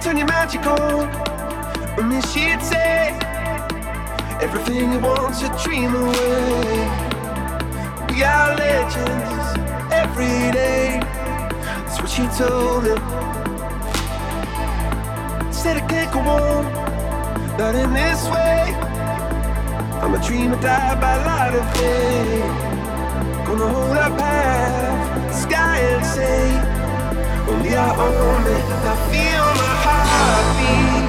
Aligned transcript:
Turn 0.00 0.16
your 0.16 0.26
magic 0.26 0.64
on. 0.66 1.08
And 1.98 2.10
then 2.10 2.22
she'd 2.22 2.62
say, 2.62 3.18
Everything 4.40 4.92
you 4.92 4.98
want 4.98 5.34
to 5.40 5.48
dream 5.62 5.94
away. 5.94 7.10
We 8.08 8.22
are 8.22 8.56
legends 8.56 9.92
every 9.92 10.52
day. 10.52 11.00
That's 11.84 12.00
what 12.00 12.08
she 12.08 12.26
told 12.38 12.84
him. 12.86 12.98
Said 15.52 15.76
I 15.76 15.86
can't 15.86 16.10
go 16.14 16.20
on, 16.20 16.64
not 17.58 17.74
in 17.74 17.92
this 17.92 18.24
way. 18.30 18.74
I'm 20.02 20.14
a 20.14 20.26
dreamer, 20.26 20.58
die 20.62 20.98
by 20.98 21.16
light 21.26 21.54
of 21.54 21.74
day. 21.74 22.40
Gonna 23.44 23.68
hold 23.68 23.96
half 23.98 24.16
the 25.28 25.34
sky 25.34 25.78
and 25.78 26.06
say, 26.06 27.52
only 27.52 27.76
I 27.76 27.96
own. 27.96 28.69
I 28.82 28.96
feel 29.10 29.44
my 29.60 29.74
heart 29.84 30.99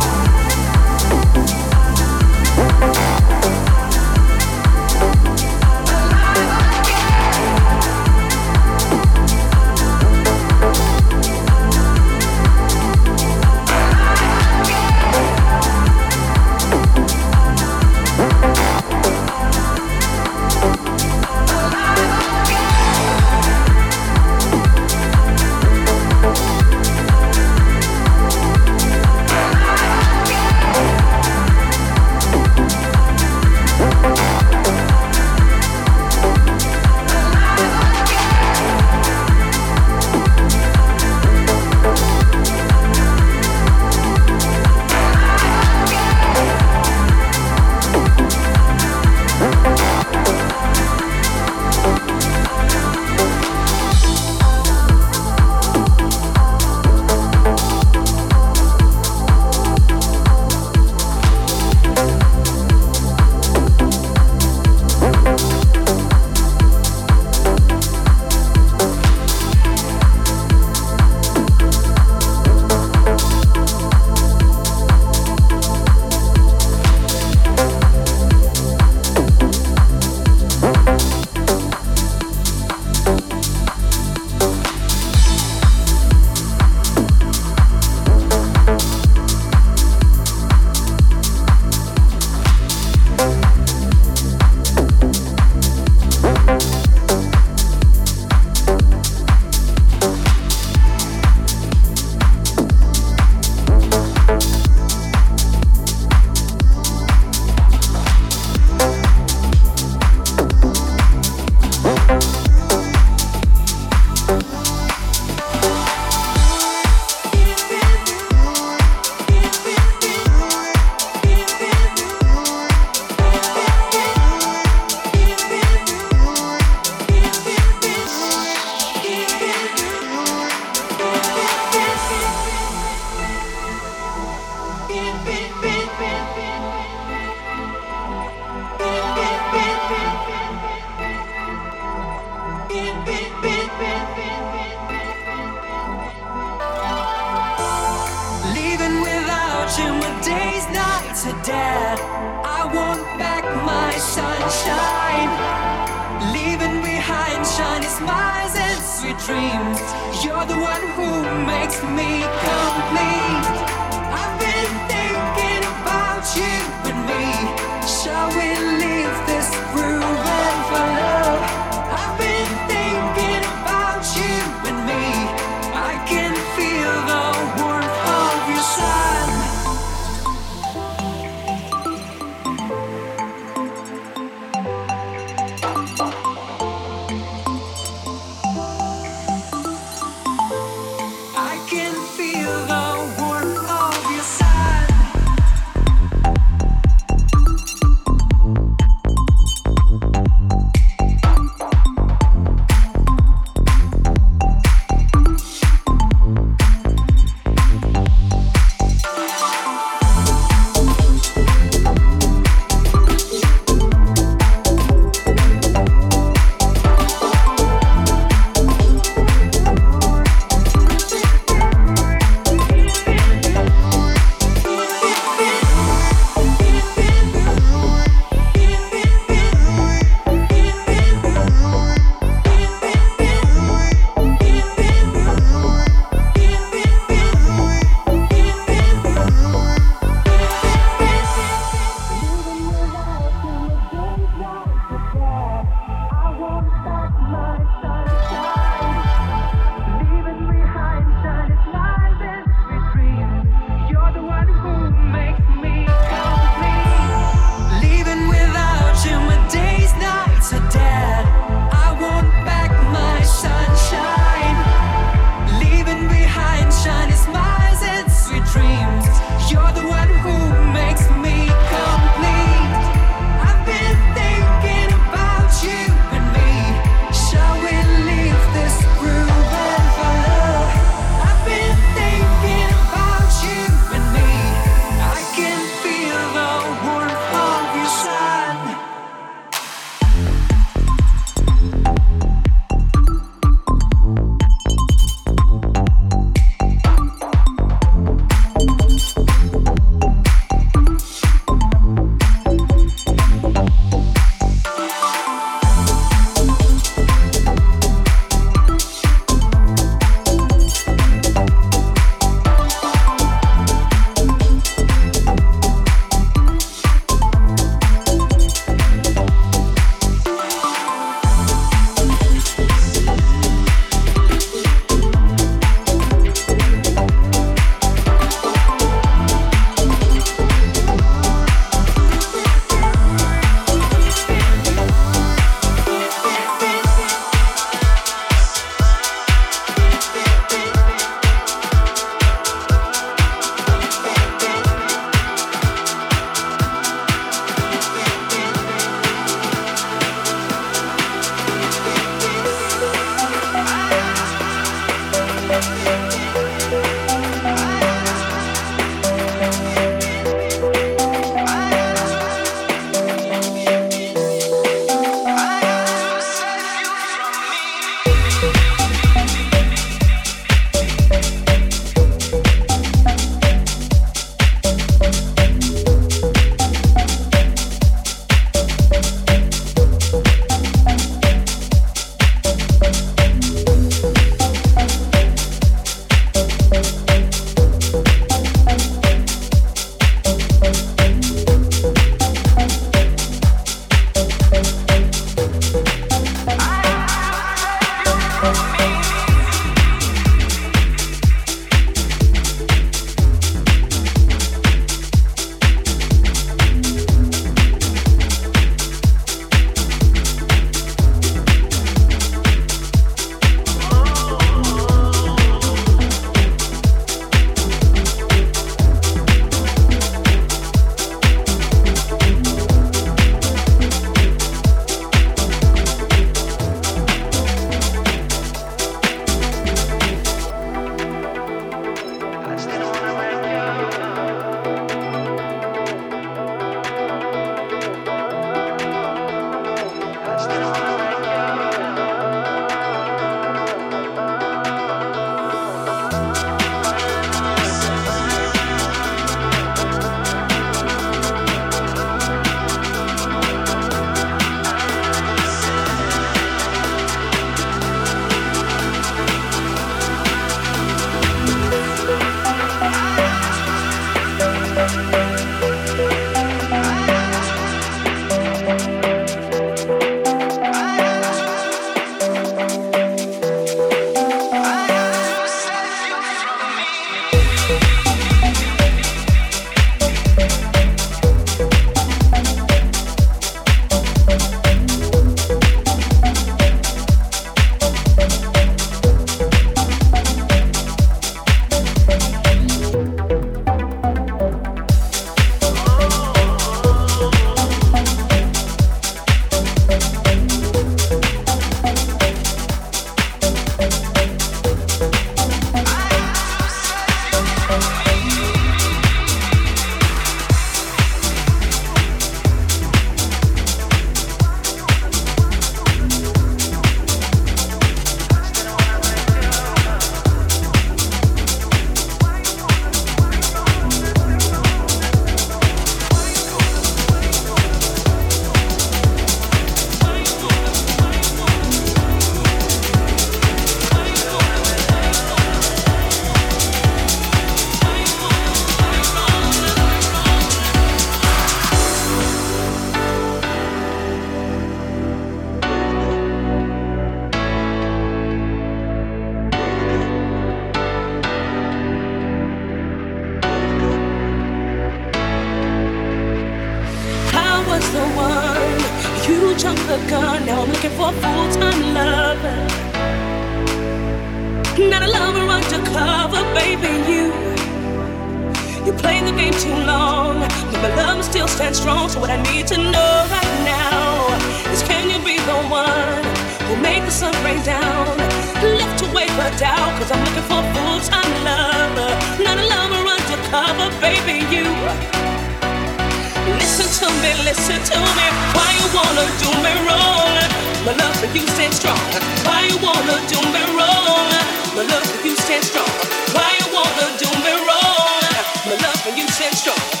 go. 599.77 600.00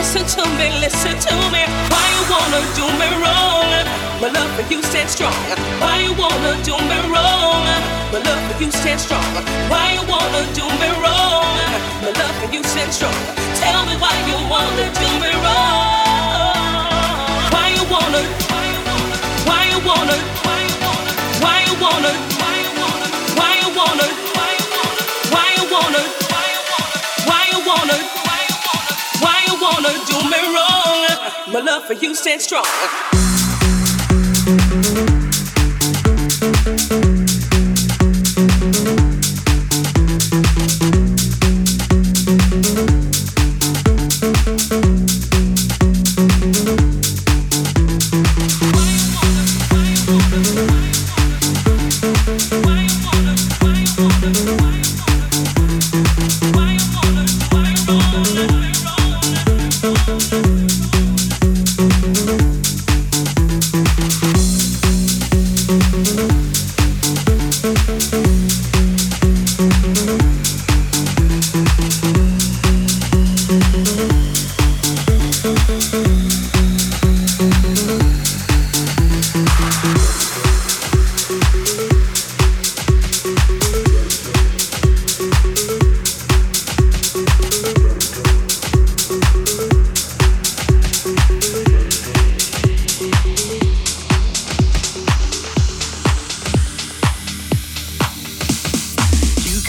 Listen 0.00 0.24
to 0.24 0.48
me, 0.56 0.70
listen 0.80 1.12
to 1.12 1.34
me. 1.52 1.60
Why 1.92 2.04
you 2.16 2.22
wanna 2.32 2.60
do 2.72 2.86
me 2.96 3.08
wrong? 3.20 3.68
My 4.18 4.28
love 4.32 4.50
for 4.56 4.64
you 4.72 4.82
stands 4.82 5.12
strong. 5.12 5.34
Why 5.78 6.00
you 6.00 6.14
wanna 6.14 6.56
do 6.64 6.72
me 6.72 6.98
wrong? 7.12 7.68
My 8.10 8.18
love 8.24 8.40
for 8.48 8.64
you 8.64 8.70
stands 8.72 9.04
strong. 9.04 9.22
Why 9.68 9.92
you 9.92 10.02
wanna 10.08 10.42
do 10.56 10.64
me 10.80 10.88
wrong? 11.04 11.52
My 12.00 12.12
love 12.16 12.34
for 12.40 12.48
you 12.50 12.64
stands 12.64 12.96
strong. 12.96 13.12
Tell 13.60 13.84
me 13.84 13.94
why 14.00 14.16
you 14.24 14.38
wanna 14.48 14.86
do 15.02 15.08
me 15.20 15.32
wrong. 15.44 16.64
Why 17.52 17.66
you 17.76 17.84
wanna? 17.92 18.22
Why 18.48 18.64
you 18.72 18.80
wanna? 18.88 19.16
Why 19.48 19.60
you 19.68 19.80
wanna? 19.84 20.16
Why 21.44 21.56
you 21.68 21.74
wanna? 21.78 22.29
love 31.60 31.84
for 31.84 31.94
you 31.94 32.14
stand 32.14 32.40
strong. 32.40 32.64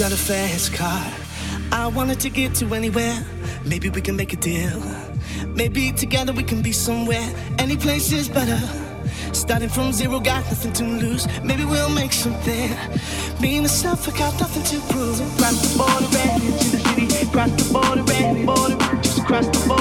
got 0.02 0.12
a 0.12 0.18
fast 0.18 0.74
car. 0.74 1.06
I 1.72 1.86
wanted 1.86 2.20
to 2.22 2.32
get 2.32 2.56
to 2.56 2.74
anywhere. 2.74 3.24
Maybe 3.64 3.88
we 3.92 4.02
can 4.02 4.16
make 4.16 4.34
a 4.34 4.36
deal. 4.36 4.82
Maybe 5.50 5.92
together 5.92 6.34
we 6.34 6.42
can 6.42 6.64
be 6.64 6.72
somewhere. 6.72 7.28
Any 7.60 7.78
place 7.78 8.12
is 8.12 8.28
better. 8.28 8.60
Starting 9.32 9.70
from 9.70 9.94
zero, 9.94 10.20
got 10.20 10.44
nothing 10.46 10.74
to 10.74 10.84
lose. 10.86 11.28
Maybe 11.44 11.66
we'll 11.66 11.94
make 11.94 12.14
something. 12.14 12.72
Me 13.42 13.58
and 13.58 13.66
myself, 13.66 14.08
I 14.10 14.18
got 14.18 14.40
nothing 14.40 14.64
to 14.72 14.80
prove. 14.92 15.20
Across 15.36 15.58
the 15.62 15.78
border, 15.78 16.08
ran 16.18 16.42
into 16.42 16.68
the 16.72 16.80
city. 16.80 17.28
Across 17.28 17.52
the 17.62 17.74
border, 17.74 18.04
ran 18.04 18.46
border, 18.48 18.78
just 19.04 19.20
across 19.20 19.46
the 19.46 19.68
border. 19.68 19.81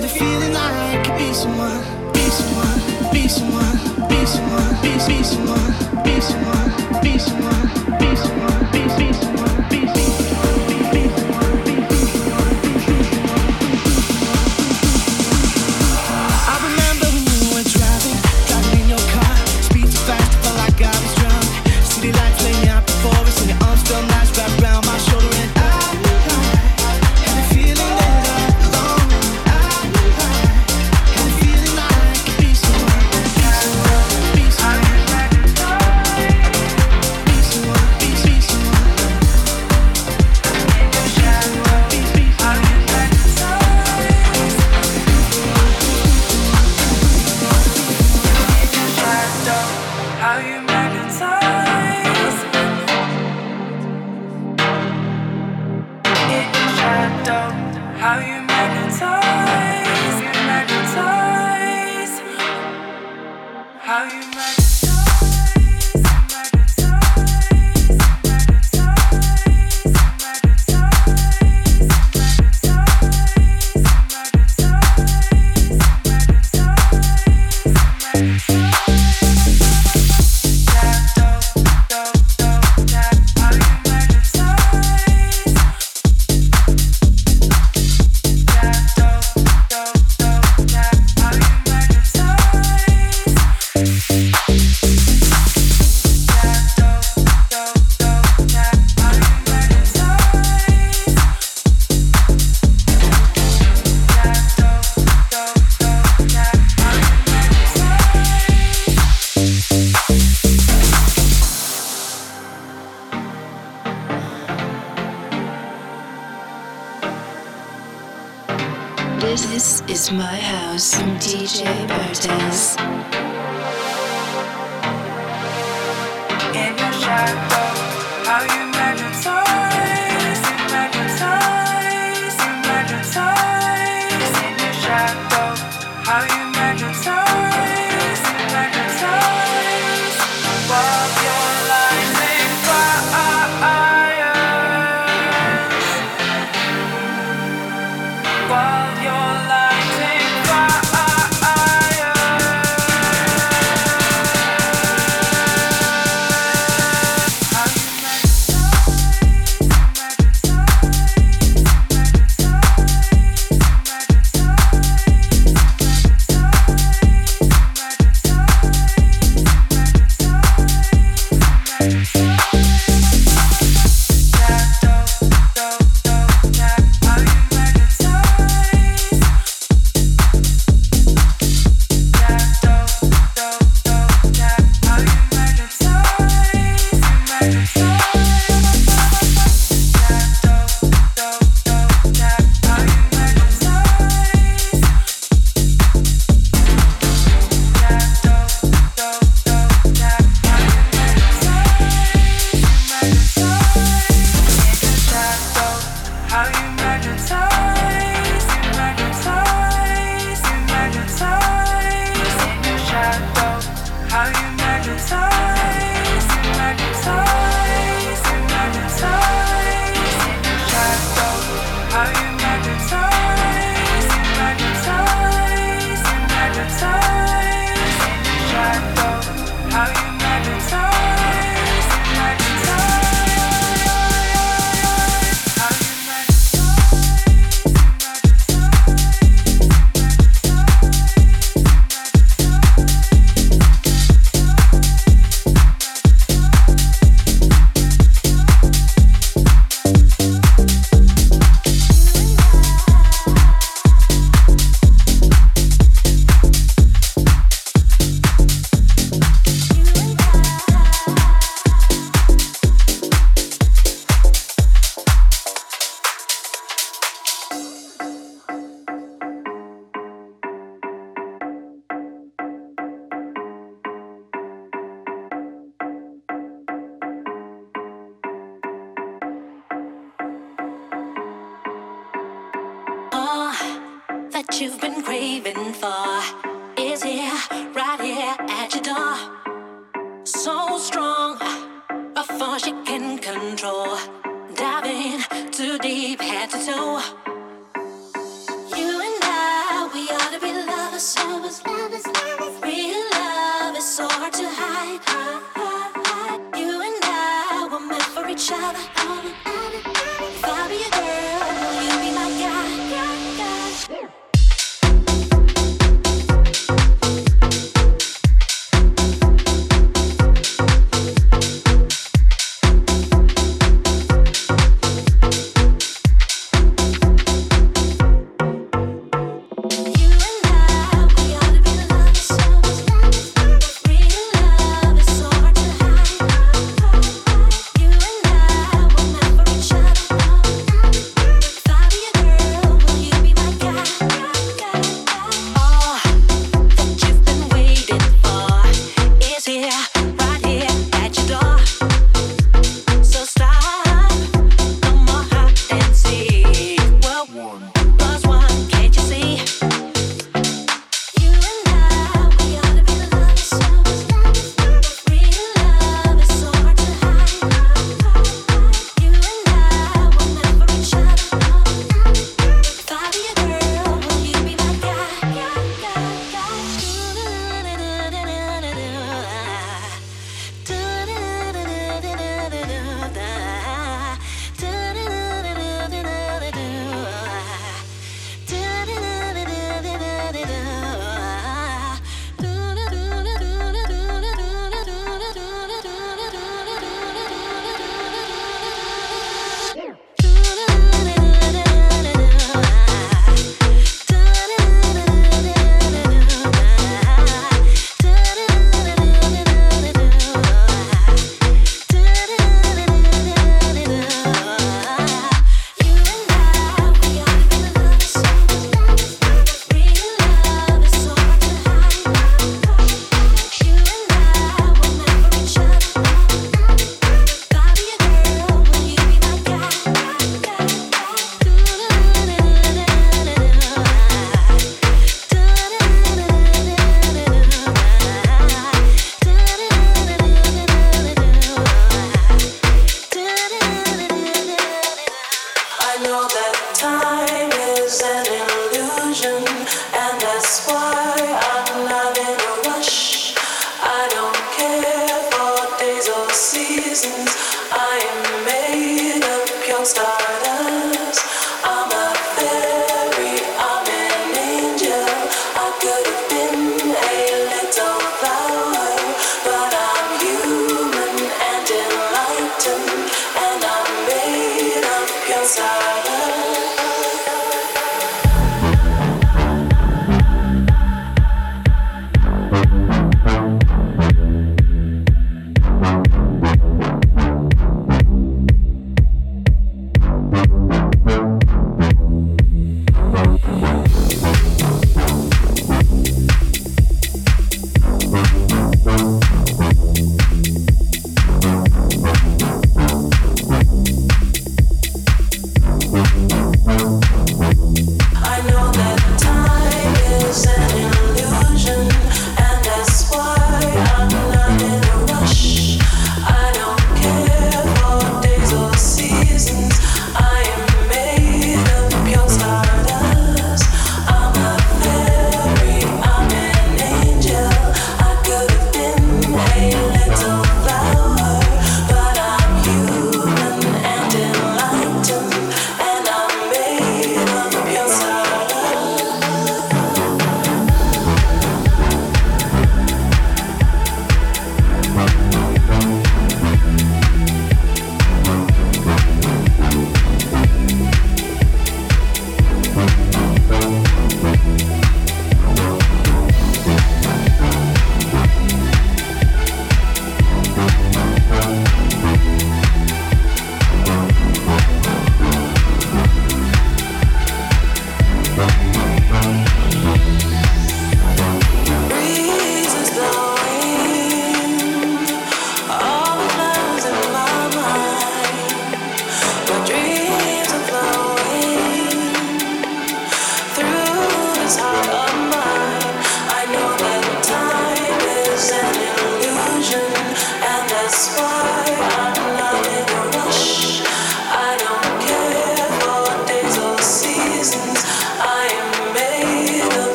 had 0.00 0.08
a 0.08 0.12
feeling 0.12 0.56
I 0.56 1.02
could 1.04 1.18
be 1.18 1.34
someone, 1.34 2.12
be 2.12 2.20
someone, 2.20 3.12
be 3.12 3.28
someone, 3.28 4.08
be 4.08 4.24
someone, 4.24 4.82
be 4.82 5.20
someone, 5.20 6.02
be 6.04 6.20
someone, 6.20 7.02
be 7.02 7.18
someone, 7.18 7.98
be 7.98 8.16
someone. 8.16 8.79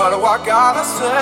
What 0.00 0.12
do 0.12 0.24
I 0.24 0.38
gotta 0.46 0.82
say? 0.82 1.20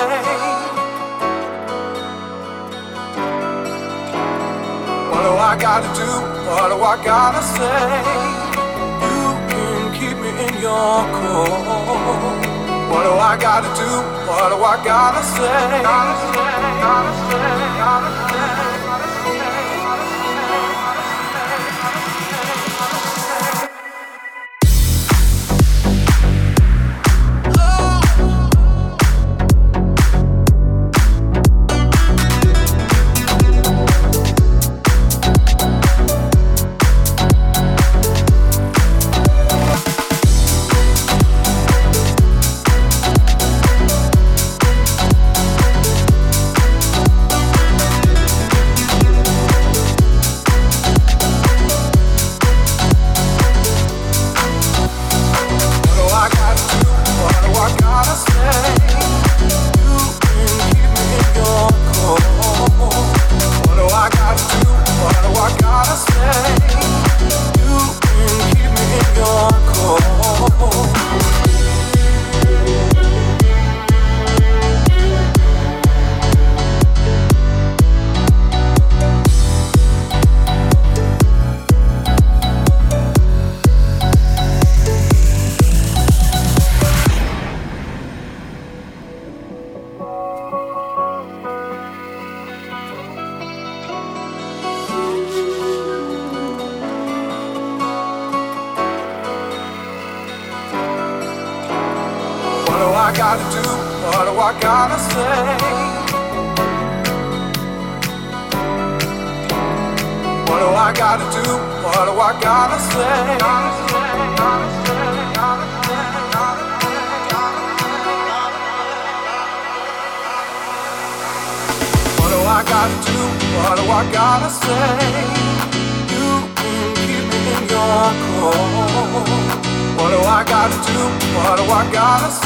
What 5.11 5.23
do 5.27 5.33
I 5.51 5.59
gotta 5.59 5.91
do? 5.99 6.11
What 6.47 6.69
do 6.69 6.77
I 6.81 7.05
gotta 7.05 7.43
say? 7.43 7.89
You 9.03 9.35
can 9.51 9.83
keep 9.99 10.17
me 10.23 10.31
in 10.47 10.63
your 10.63 10.95
core. 11.19 11.59
What 12.89 13.03
do 13.03 13.15
I 13.19 13.37
gotta 13.41 13.67
do? 13.75 13.91
What 14.31 14.51
do 14.51 14.63
I 14.63 14.77
gotta 14.85 15.25
say? 15.25 15.83
Gotta 15.83 16.15
say, 16.23 16.55
gotta 16.81 17.13
say, 17.33 17.79
gotta 17.83 18.23
say. 18.23 18.28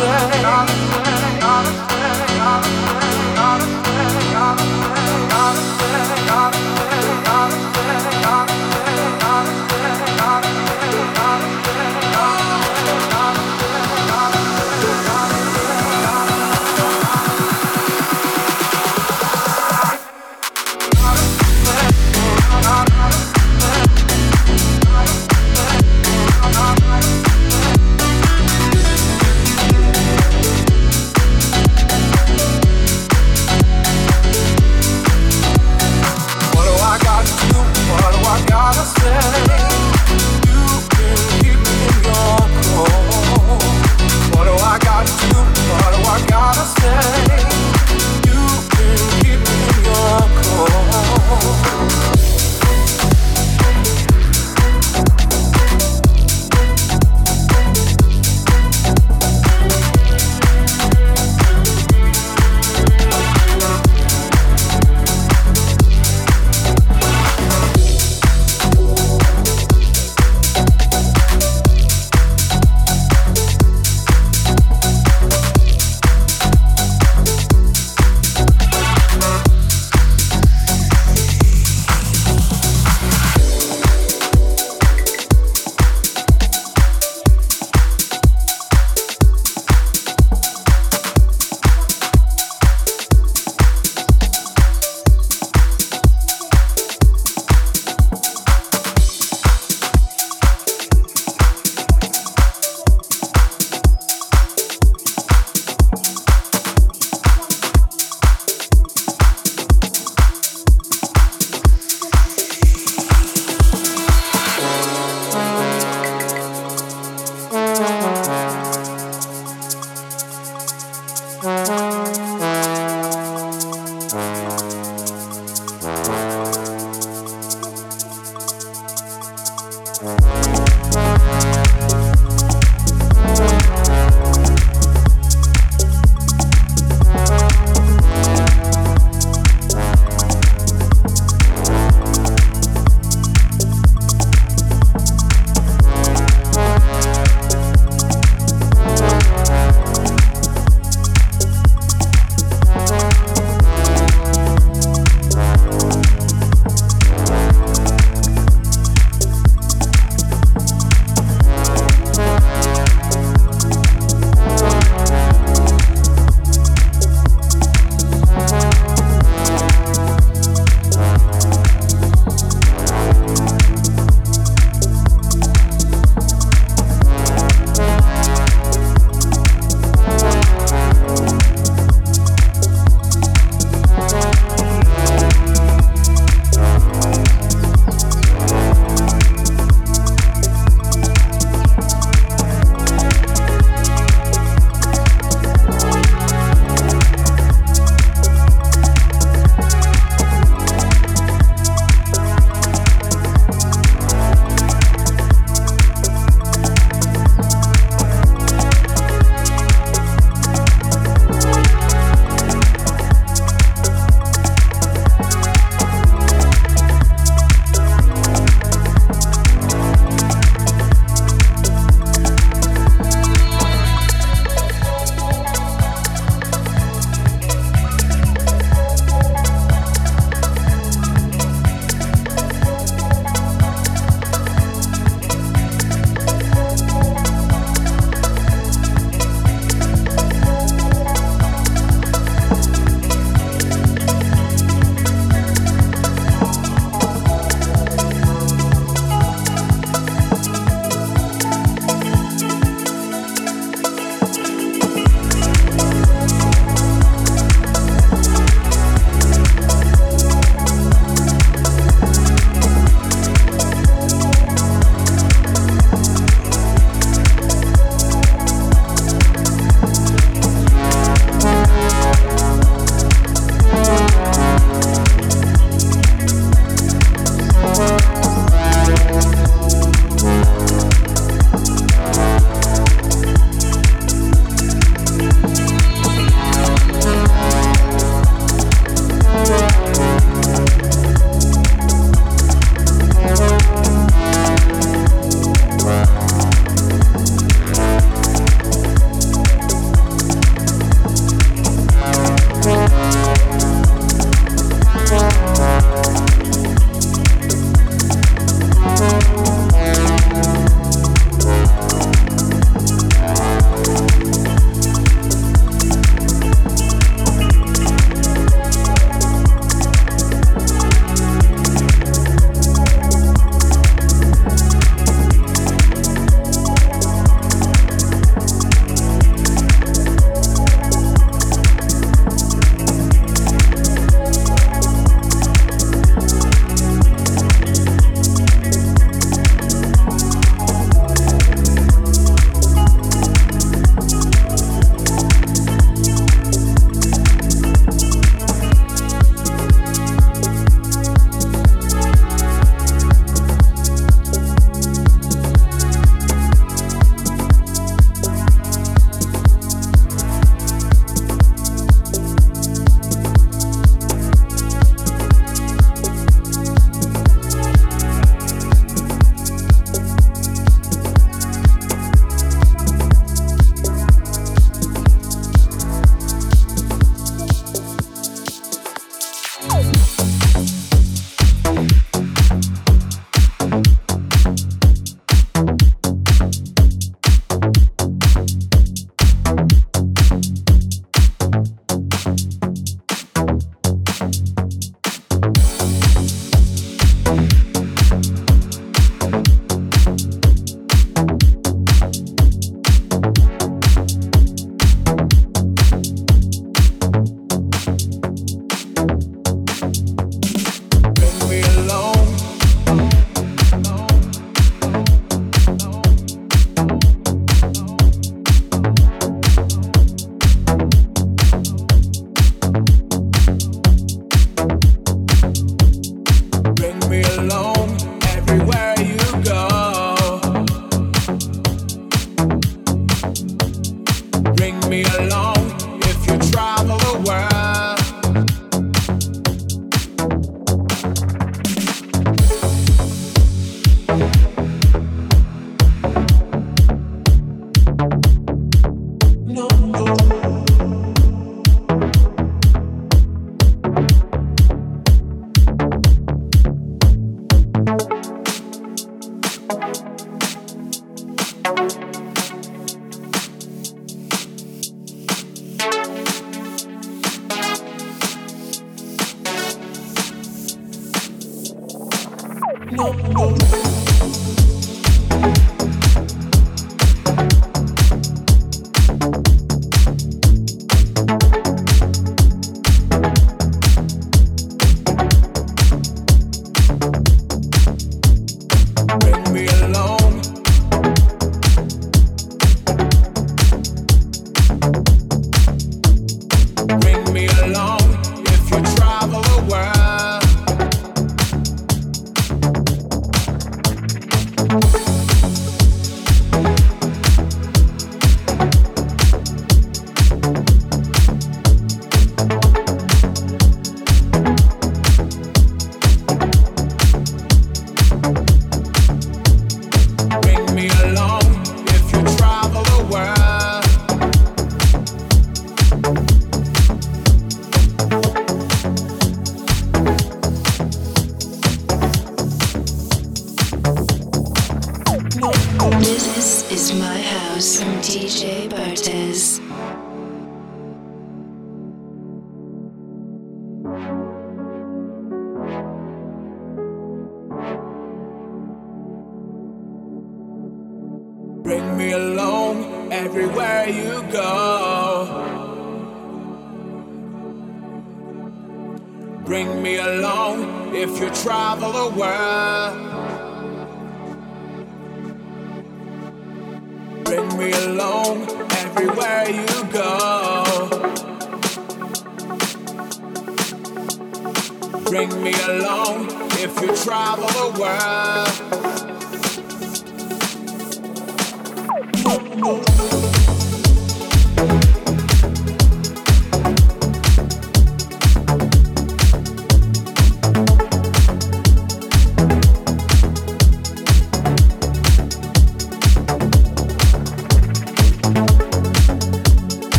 good. 0.00 0.79